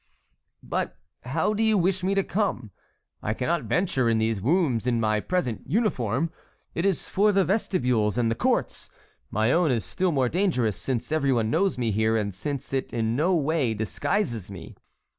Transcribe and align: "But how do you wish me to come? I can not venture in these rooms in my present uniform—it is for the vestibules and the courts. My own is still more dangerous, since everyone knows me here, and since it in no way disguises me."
"But 0.63 0.97
how 1.25 1.53
do 1.53 1.61
you 1.61 1.77
wish 1.77 2.03
me 2.03 2.15
to 2.15 2.23
come? 2.23 2.71
I 3.21 3.35
can 3.35 3.45
not 3.47 3.65
venture 3.65 4.09
in 4.09 4.17
these 4.17 4.41
rooms 4.41 4.87
in 4.87 4.99
my 4.99 5.19
present 5.19 5.61
uniform—it 5.69 6.83
is 6.83 7.07
for 7.07 7.31
the 7.31 7.45
vestibules 7.45 8.17
and 8.17 8.31
the 8.31 8.33
courts. 8.33 8.89
My 9.29 9.51
own 9.51 9.69
is 9.69 9.85
still 9.85 10.11
more 10.11 10.27
dangerous, 10.27 10.75
since 10.77 11.11
everyone 11.11 11.51
knows 11.51 11.77
me 11.77 11.91
here, 11.91 12.17
and 12.17 12.33
since 12.33 12.73
it 12.73 12.91
in 12.91 13.15
no 13.15 13.35
way 13.35 13.75
disguises 13.75 14.49
me." 14.49 14.75